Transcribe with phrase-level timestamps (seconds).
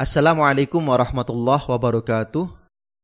[0.00, 2.48] Assalamualaikum warahmatullahi wabarakatuh.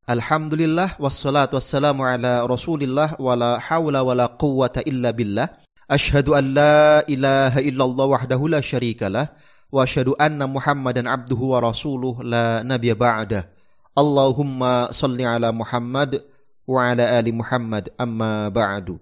[0.09, 5.61] Alhamdulillah wassalatu wassalamu ala Rasulillah wala haula wala quwwata illa billah.
[5.93, 9.29] Ashhadu an la ilaha illallah wahdahu la syarikalah
[9.69, 13.45] wa asyhadu anna Muhammadan abduhu wa rasuluh la nabiyya ba'dah.
[13.93, 16.25] Allahumma salli ala Muhammad
[16.65, 18.97] wa ala ali Muhammad amma ba'du.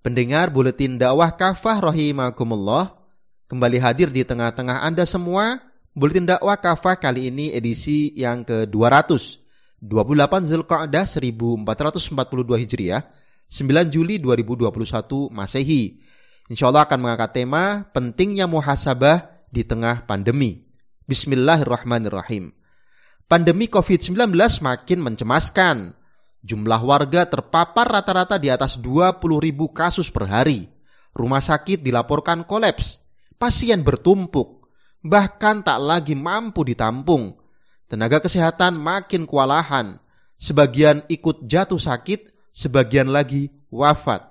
[0.00, 2.96] Pendengar buletin dakwah kafah rahimakumullah
[3.52, 5.73] kembali hadir di tengah-tengah Anda semua.
[5.94, 9.44] Buletin dakwah kafah kali ini edisi yang ke-200
[9.84, 13.04] 28 Zulqa'dah 1442 Hijriah,
[13.52, 16.00] 9 Juli 2021 Masehi.
[16.48, 20.64] Insya Allah akan mengangkat tema pentingnya muhasabah di tengah pandemi.
[21.04, 22.56] Bismillahirrahmanirrahim.
[23.28, 24.32] Pandemi COVID-19
[24.64, 25.76] makin mencemaskan.
[26.44, 30.64] Jumlah warga terpapar rata-rata di atas 20 ribu kasus per hari.
[31.12, 33.00] Rumah sakit dilaporkan kolaps.
[33.36, 34.63] Pasien bertumpuk.
[35.04, 37.44] Bahkan tak lagi mampu ditampung
[37.94, 40.00] Tenaga kesehatan makin kewalahan.
[40.40, 44.24] Sebagian ikut jatuh sakit, sebagian lagi wafat.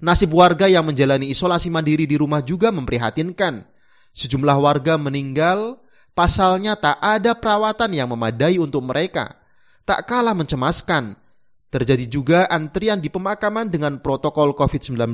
[0.00, 3.68] Nasib warga yang menjalani isolasi mandiri di rumah juga memprihatinkan.
[4.16, 5.82] Sejumlah warga meninggal,
[6.16, 9.36] pasalnya tak ada perawatan yang memadai untuk mereka.
[9.84, 11.20] Tak kalah mencemaskan,
[11.68, 15.12] terjadi juga antrian di pemakaman dengan protokol COVID-19.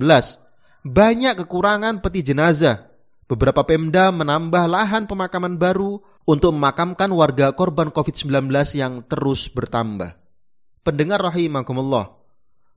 [0.86, 2.91] Banyak kekurangan peti jenazah.
[3.32, 8.28] Beberapa Pemda menambah lahan pemakaman baru untuk memakamkan warga korban COVID-19
[8.76, 10.20] yang terus bertambah.
[10.84, 12.12] Pendengar rahimakumullah,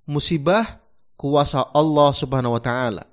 [0.07, 0.79] musibah
[1.19, 3.03] kuasa Allah Subhanahu wa taala.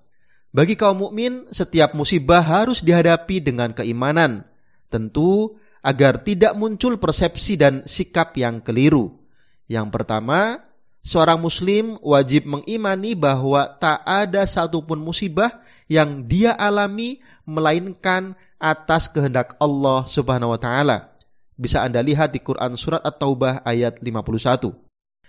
[0.54, 4.46] Bagi kaum mukmin, setiap musibah harus dihadapi dengan keimanan,
[4.86, 9.18] tentu agar tidak muncul persepsi dan sikap yang keliru.
[9.66, 10.62] Yang pertama,
[11.02, 15.58] seorang muslim wajib mengimani bahwa tak ada satupun musibah
[15.90, 21.12] yang dia alami melainkan atas kehendak Allah Subhanahu wa taala.
[21.58, 24.72] Bisa Anda lihat di Quran surat At-Taubah ayat 51.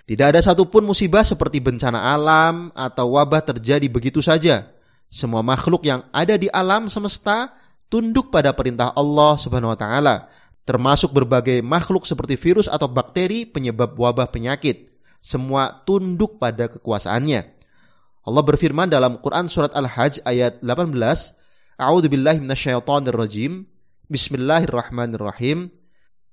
[0.04, 4.68] Tidak ada satupun musibah seperti bencana alam atau wabah terjadi begitu saja.
[5.08, 7.54] Semua makhluk yang ada di alam semesta
[7.88, 10.28] tunduk pada perintah Allah Subhanahu wa taala,
[10.66, 14.90] termasuk berbagai makhluk seperti virus atau bakteri penyebab wabah penyakit.
[15.24, 17.42] Semua tunduk pada kekuasaannya.
[18.24, 21.43] Allah berfirman dalam Quran surat Al-Hajj ayat 18,
[21.74, 23.66] A'udzu billahi minasyaitonir rajim.
[24.06, 25.74] Bismillahirrahmanirrahim.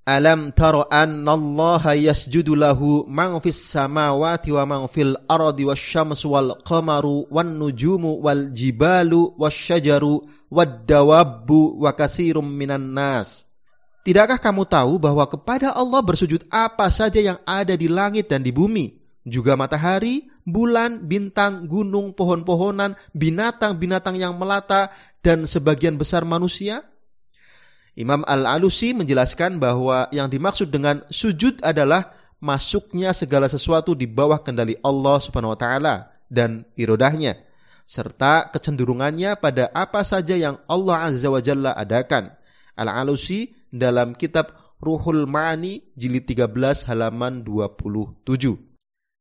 [0.05, 6.61] Alam tara anna Allah yasjudu lahu man fis samawati wa man fil ardi wasyamsu wal
[6.61, 10.21] qamaru wan nujumu wal jibalu wasyajaru
[10.53, 13.49] wad dawabbu wa katsirum minan nas.
[14.05, 18.53] Tidakkah kamu tahu bahwa kepada Allah bersujud apa saja yang ada di langit dan di
[18.53, 18.93] bumi,
[19.25, 24.93] juga matahari, bulan, bintang, gunung, pohon-pohonan, binatang-binatang yang melata,
[25.25, 26.87] dan sebagian besar manusia?
[27.99, 34.79] Imam Al-Alusi menjelaskan bahwa yang dimaksud dengan sujud adalah masuknya segala sesuatu di bawah kendali
[34.81, 35.95] Allah Subhanahu wa taala
[36.31, 37.37] dan irodahnya
[37.91, 42.31] serta kecenderungannya pada apa saja yang Allah Azza wa Jalla adakan.
[42.79, 48.70] Al-Alusi dalam kitab Ruhul Ma'ani jilid 13 halaman 27.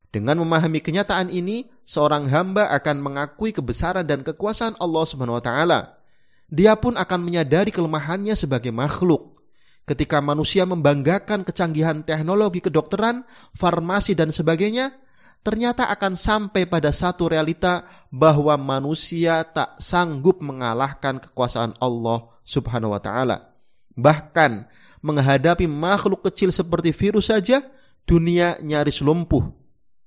[0.10, 6.02] Dengan memahami kenyataan ini, seorang hamba akan mengakui kebesaran dan kekuasaan Allah Subhanahu wa taala.
[6.50, 9.38] Dia pun akan menyadari kelemahannya sebagai makhluk.
[9.86, 13.22] Ketika manusia membanggakan kecanggihan teknologi kedokteran,
[13.54, 14.98] farmasi dan sebagainya,
[15.46, 23.02] ternyata akan sampai pada satu realita bahwa manusia tak sanggup mengalahkan kekuasaan Allah Subhanahu wa
[23.02, 23.54] taala.
[23.94, 24.66] Bahkan
[25.06, 27.62] menghadapi makhluk kecil seperti virus saja,
[28.10, 29.60] dunia nyaris lumpuh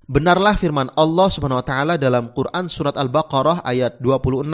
[0.02, 4.50] Benarlah firman Allah Subhanahu wa taala dalam Quran surat Al-Baqarah ayat 26.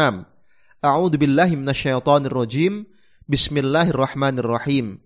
[0.85, 2.85] A'udzu billahi minasyaitonir rajim.
[3.25, 5.01] Bismillahirrahmanirrahim.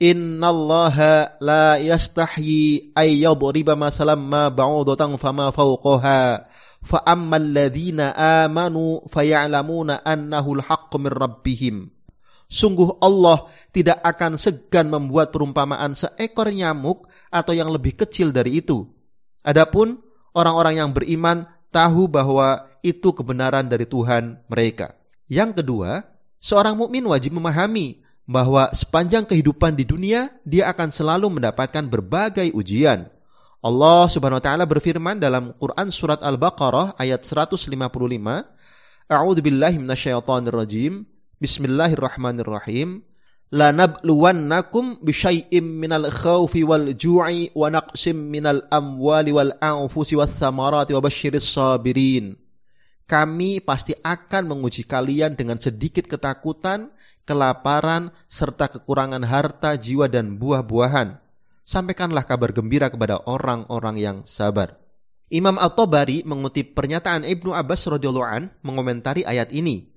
[0.00, 6.48] Innallaha la yastahyi ay yadriba masalam ma ba'udatan fama fawqaha
[6.80, 11.76] fa ammal ladzina amanu faya'lamuna annahu al-haqqu min rabbihim.
[12.48, 18.93] Sungguh Allah tidak akan segan membuat perumpamaan seekor nyamuk atau yang lebih kecil dari itu
[19.44, 20.00] Adapun
[20.32, 24.96] orang-orang yang beriman tahu bahwa itu kebenaran dari Tuhan mereka.
[25.28, 26.00] Yang kedua,
[26.40, 33.08] seorang mukmin wajib memahami bahwa sepanjang kehidupan di dunia dia akan selalu mendapatkan berbagai ujian.
[33.64, 37.68] Allah Subhanahu wa taala berfirman dalam Quran surat Al-Baqarah ayat 155,
[39.08, 41.04] A'udzu billahi minasyaitonir rajim.
[41.40, 43.04] Bismillahirrahmanirrahim
[43.52, 51.02] lanabluwannakum bisyai'im minal khawfi wal ju'i wa naqsim minal amwali wal anfusi was samarati wa
[51.04, 52.38] basyiris sabirin.
[53.04, 56.88] Kami pasti akan menguji kalian dengan sedikit ketakutan,
[57.28, 61.20] kelaparan, serta kekurangan harta, jiwa, dan buah-buahan.
[61.64, 64.80] Sampaikanlah kabar gembira kepada orang-orang yang sabar.
[65.32, 69.93] Imam Al-Tabari mengutip pernyataan Ibnu Abbas radhiyallahu an mengomentari ayat ini.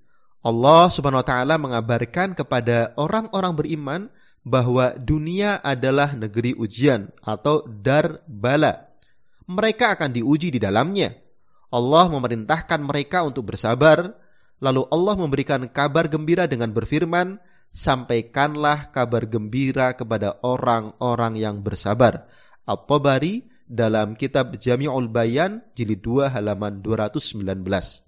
[0.47, 4.01] Allah Subhanahu wa taala mengabarkan kepada orang-orang beriman
[4.47, 8.95] bahwa dunia adalah negeri ujian atau dar bala.
[9.44, 11.11] Mereka akan diuji di dalamnya.
[11.67, 14.15] Allah memerintahkan mereka untuk bersabar,
[14.63, 17.44] lalu Allah memberikan kabar gembira dengan berfirman,
[17.75, 22.23] "Sampaikanlah kabar gembira kepada orang-orang yang bersabar."
[22.63, 28.06] At-Tabari dalam kitab Jami'ul Bayan jilid 2 halaman 219.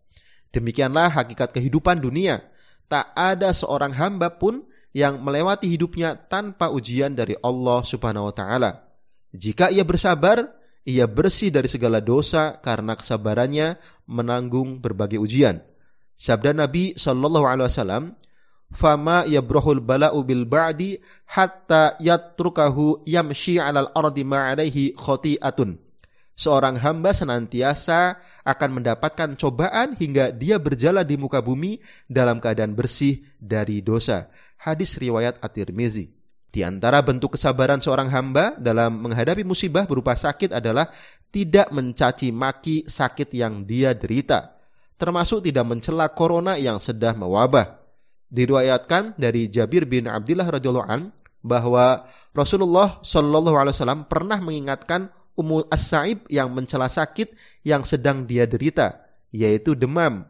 [0.50, 2.42] Demikianlah hakikat kehidupan dunia.
[2.90, 8.90] Tak ada seorang hamba pun yang melewati hidupnya tanpa ujian dari Allah Subhanahu wa taala.
[9.30, 10.42] Jika ia bersabar,
[10.81, 13.78] ia bersih dari segala dosa karena kesabarannya
[14.10, 15.62] menanggung berbagai ujian.
[16.18, 18.04] Sabda Nabi Shallallahu alaihi wasallam,
[18.74, 20.98] "Fama yabrahul bala'u bil ba'di
[21.30, 25.88] hatta yatrukahu yamshi 'alal ardi 'alaihi khati'atun."
[26.39, 28.15] Seorang hamba senantiasa
[28.47, 34.31] akan mendapatkan cobaan hingga dia berjalan di muka bumi dalam keadaan bersih dari dosa.
[34.63, 36.15] Hadis riwayat At-Tirmizi.
[36.50, 40.89] Di antara bentuk kesabaran seorang hamba dalam menghadapi musibah berupa sakit adalah
[41.30, 44.57] tidak mencaci maki sakit yang dia derita,
[44.97, 47.77] termasuk tidak mencela corona yang sedang mewabah.
[48.33, 51.13] Diriwayatkan dari Jabir bin Abdullah radhiyallahu an
[51.45, 57.31] bahwa Rasulullah Shallallahu alaihi wasallam pernah mengingatkan Ummu As-Sa'ib yang mencela sakit
[57.63, 60.27] yang sedang dia derita, yaitu demam.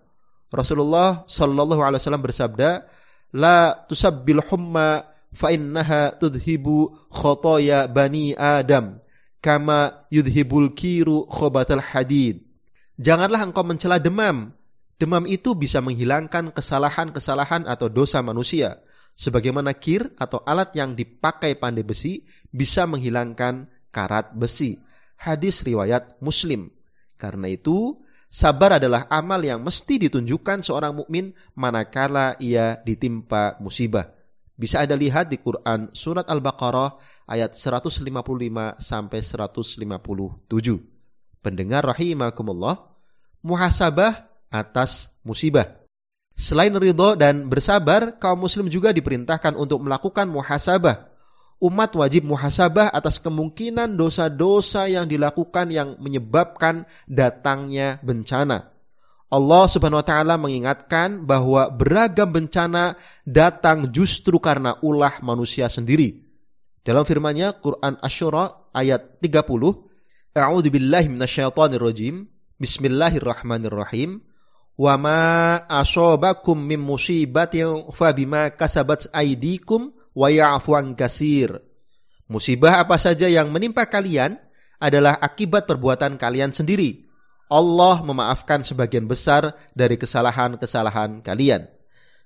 [0.54, 2.86] Rasulullah Shallallahu alaihi wasallam bersabda,
[3.34, 9.02] "La tusabbil humma fa innaha tudhibu khotoya bani Adam
[9.42, 12.46] kama yudhibul kiru khobatal hadid."
[13.02, 14.54] Janganlah engkau mencela demam.
[15.00, 18.84] Demam itu bisa menghilangkan kesalahan-kesalahan atau dosa manusia.
[19.16, 24.80] Sebagaimana kir atau alat yang dipakai pandai besi bisa menghilangkan karat besi
[25.20, 26.72] hadis riwayat Muslim.
[27.20, 28.00] Karena itu,
[28.32, 34.16] sabar adalah amal yang mesti ditunjukkan seorang mukmin manakala ia ditimpa musibah.
[34.60, 36.96] Bisa Anda lihat di Quran surat Al-Baqarah
[37.28, 38.04] ayat 155
[38.80, 39.80] sampai 157.
[41.40, 42.92] Pendengar rahimakumullah,
[43.40, 45.80] muhasabah atas musibah.
[46.36, 51.09] Selain ridho dan bersabar, kaum muslim juga diperintahkan untuk melakukan muhasabah
[51.60, 58.72] umat wajib muhasabah atas kemungkinan dosa-dosa yang dilakukan yang menyebabkan datangnya bencana.
[59.30, 66.26] Allah Subhanahu wa taala mengingatkan bahwa beragam bencana datang justru karena ulah manusia sendiri.
[66.82, 72.26] Dalam firman-Nya Quran Asy-Syura ayat 30, A'udzu billahi minasyaitonir rajim.
[72.58, 74.26] Bismillahirrahmanirrahim.
[74.80, 80.30] Wa ma asobakum min musibatin fabima kasabat aydikum wa
[80.96, 81.60] kasir.
[82.30, 84.38] Musibah apa saja yang menimpa kalian
[84.78, 87.10] adalah akibat perbuatan kalian sendiri.
[87.50, 91.66] Allah memaafkan sebagian besar dari kesalahan-kesalahan kalian.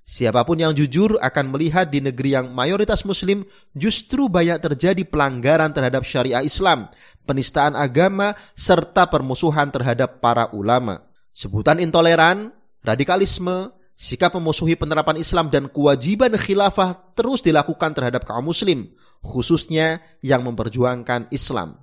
[0.04, 5.72] Siapa pun yang jujur akan melihat di negeri yang mayoritas muslim justru banyak terjadi pelanggaran
[5.72, 6.92] terhadap syariah Islam,
[7.24, 11.08] penistaan agama, serta permusuhan terhadap para ulama.
[11.32, 12.52] Sebutan intoleran,
[12.84, 18.90] radikalisme, sikap memusuhi penerapan Islam dan kewajiban khilafah terus dilakukan terhadap kaum muslim,
[19.24, 21.80] khususnya yang memperjuangkan Islam.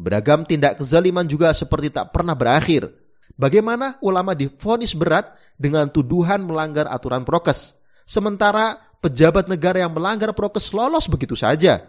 [0.00, 2.88] Beragam tindak kezaliman juga seperti tak pernah berakhir.
[3.36, 7.76] Bagaimana ulama difonis berat dengan tuduhan melanggar aturan prokes,
[8.08, 11.84] sementara pejabat negara yang melanggar prokes lolos begitu saja.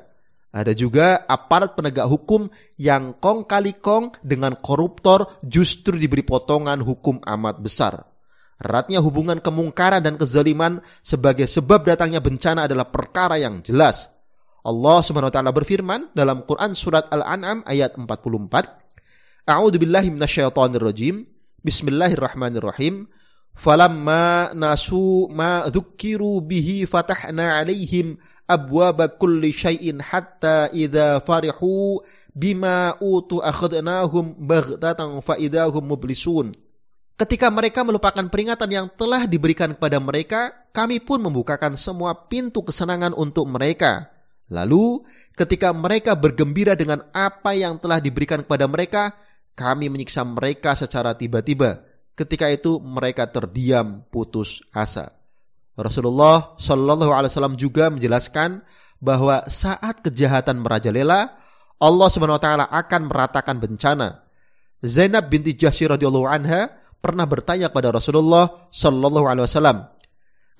[0.51, 7.23] Ada juga aparat penegak hukum yang kong kali kong dengan koruptor justru diberi potongan hukum
[7.23, 8.10] amat besar.
[8.61, 14.13] Eratnya hubungan kemungkaran dan kezaliman sebagai sebab datangnya bencana adalah perkara yang jelas.
[14.61, 21.25] Allah Subhanahu wa taala berfirman dalam Quran surat Al-An'am ayat 44, A'udzu billahi minasyaitonir rajim.
[21.65, 23.09] Bismillahirrahmanirrahim.
[23.57, 31.97] Falamma nasu ma dzukiru bihi fatahna 'alaihim abwaba kulli syai'in hatta idza farihu
[32.29, 36.53] bima utu akhadnahum baghtatan fa idahum mublisun.
[37.21, 43.13] Ketika mereka melupakan peringatan yang telah diberikan kepada mereka, kami pun membukakan semua pintu kesenangan
[43.13, 44.09] untuk mereka.
[44.49, 45.05] Lalu,
[45.37, 49.13] ketika mereka bergembira dengan apa yang telah diberikan kepada mereka,
[49.53, 51.85] kami menyiksa mereka secara tiba-tiba.
[52.17, 55.13] Ketika itu mereka terdiam putus asa.
[55.77, 58.65] Rasulullah Shallallahu Alaihi Wasallam juga menjelaskan
[58.97, 61.37] bahwa saat kejahatan merajalela,
[61.77, 64.25] Allah Subhanahu Wa Taala akan meratakan bencana.
[64.81, 69.77] Zainab binti Jahsy radhiyallahu anha pernah bertanya kepada Rasulullah Shallallahu Alaihi Wasallam,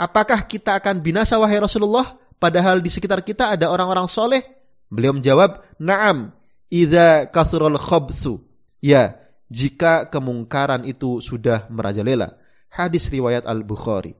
[0.01, 2.17] Apakah kita akan binasa wahai Rasulullah?
[2.41, 4.41] Padahal di sekitar kita ada orang-orang soleh?
[4.89, 6.33] Beliau menjawab, Naam,
[6.73, 8.41] idha kathurul khobsu.
[8.81, 12.33] Ya, jika kemungkaran itu sudah merajalela.
[12.73, 14.17] Hadis riwayat Al-Bukhari.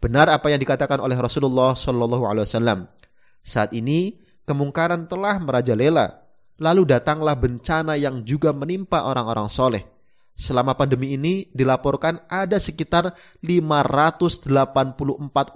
[0.00, 2.88] Benar apa yang dikatakan oleh Rasulullah Shallallahu Alaihi Wasallam.
[3.44, 6.24] Saat ini kemungkaran telah merajalela.
[6.56, 9.84] Lalu datanglah bencana yang juga menimpa orang-orang soleh.
[10.40, 13.12] Selama pandemi ini dilaporkan ada sekitar
[13.44, 14.48] 584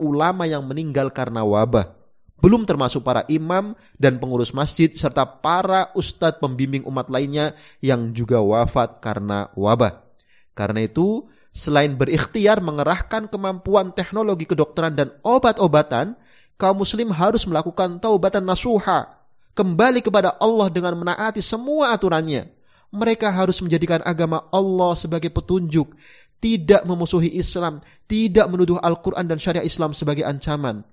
[0.04, 1.96] ulama yang meninggal karena wabah.
[2.36, 8.44] Belum termasuk para imam dan pengurus masjid serta para ustadz pembimbing umat lainnya yang juga
[8.44, 10.04] wafat karena wabah.
[10.52, 16.12] Karena itu, selain berikhtiar mengerahkan kemampuan teknologi kedokteran dan obat-obatan,
[16.60, 19.16] kaum muslim harus melakukan taubatan nasuha,
[19.56, 22.63] kembali kepada Allah dengan menaati semua aturannya
[22.94, 25.90] mereka harus menjadikan agama Allah sebagai petunjuk,
[26.38, 30.86] tidak memusuhi Islam, tidak menuduh Al-Quran dan syariat Islam sebagai ancaman.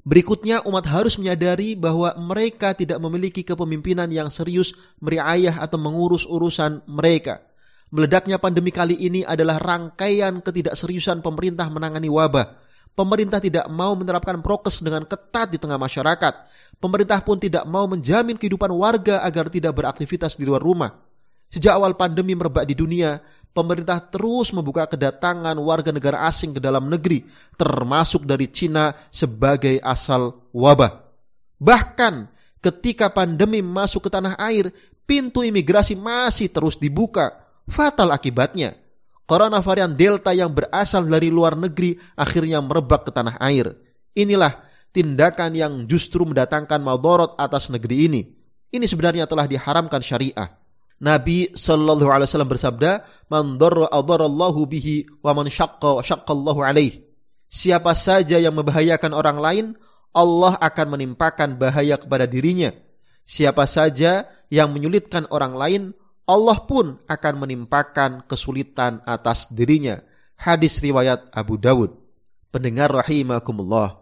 [0.00, 6.84] Berikutnya umat harus menyadari bahwa mereka tidak memiliki kepemimpinan yang serius meriayah atau mengurus urusan
[6.88, 7.44] mereka.
[7.92, 12.56] Meledaknya pandemi kali ini adalah rangkaian ketidakseriusan pemerintah menangani wabah.
[12.96, 16.34] Pemerintah tidak mau menerapkan prokes dengan ketat di tengah masyarakat.
[16.80, 21.09] Pemerintah pun tidak mau menjamin kehidupan warga agar tidak beraktivitas di luar rumah.
[21.50, 23.18] Sejak awal pandemi merebak di dunia,
[23.50, 27.26] pemerintah terus membuka kedatangan warga negara asing ke dalam negeri,
[27.58, 31.10] termasuk dari Cina sebagai asal wabah.
[31.58, 32.30] Bahkan
[32.62, 34.70] ketika pandemi masuk ke tanah air,
[35.04, 37.34] pintu imigrasi masih terus dibuka.
[37.66, 38.78] Fatal akibatnya.
[39.26, 43.74] Corona varian Delta yang berasal dari luar negeri akhirnya merebak ke tanah air.
[44.14, 44.58] Inilah
[44.90, 48.22] tindakan yang justru mendatangkan maldorot atas negeri ini.
[48.70, 50.59] Ini sebenarnya telah diharamkan syariah.
[51.00, 56.92] Nabi Shallallahu Alaihi Wasallam bersabda, "Man bihi wa man alaih."
[57.50, 59.66] Siapa saja yang membahayakan orang lain,
[60.12, 62.70] Allah akan menimpakan bahaya kepada dirinya.
[63.24, 65.82] Siapa saja yang menyulitkan orang lain,
[66.28, 69.98] Allah pun akan menimpakan kesulitan atas dirinya.
[70.38, 71.96] Hadis riwayat Abu Dawud.
[72.54, 73.99] Pendengar rahimakumullah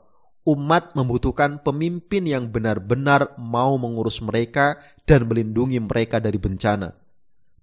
[0.48, 6.96] umat membutuhkan pemimpin yang benar-benar mau mengurus mereka dan melindungi mereka dari bencana.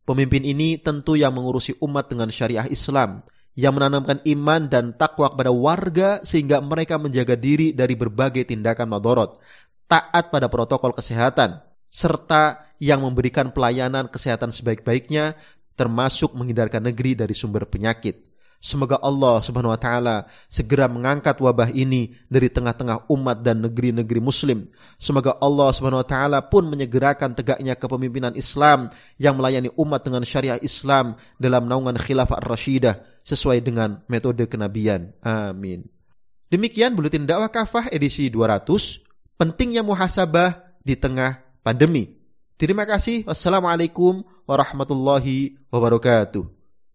[0.05, 3.25] Pemimpin ini tentu yang mengurusi umat dengan syariah Islam,
[3.57, 9.41] yang menanamkan iman dan takwa kepada warga sehingga mereka menjaga diri dari berbagai tindakan madorot,
[9.89, 11.57] taat pada protokol kesehatan,
[11.89, 15.33] serta yang memberikan pelayanan kesehatan sebaik-baiknya,
[15.73, 18.34] termasuk menghindarkan negeri dari sumber penyakit.
[18.57, 24.65] Semoga Allah Subhanahu wa taala segera mengangkat wabah ini dari tengah-tengah umat dan negeri-negeri muslim.
[24.97, 28.89] Semoga Allah Subhanahu wa taala pun menyegerakan tegaknya kepemimpinan Islam
[29.21, 35.13] yang melayani umat dengan syariah Islam dalam naungan khilafah ar-rasyidah sesuai dengan metode kenabian.
[35.21, 35.85] Amin.
[36.49, 42.15] Demikian buletin dakwah kafah edisi 200, pentingnya muhasabah di tengah pandemi.
[42.55, 43.27] Terima kasih.
[43.27, 46.54] Wassalamualaikum warahmatullahi wabarakatuh.